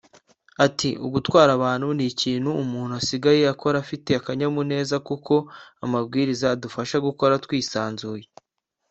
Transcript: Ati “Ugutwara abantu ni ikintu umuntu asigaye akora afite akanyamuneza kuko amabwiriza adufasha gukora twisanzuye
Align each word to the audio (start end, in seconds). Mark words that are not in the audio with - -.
Ati 0.65 0.89
“Ugutwara 1.05 1.51
abantu 1.57 1.87
ni 1.97 2.05
ikintu 2.11 2.49
umuntu 2.63 2.93
asigaye 3.01 3.41
akora 3.53 3.75
afite 3.83 4.09
akanyamuneza 4.19 4.95
kuko 5.07 5.33
amabwiriza 5.85 6.45
adufasha 6.55 6.97
gukora 7.07 7.33
twisanzuye 7.45 8.25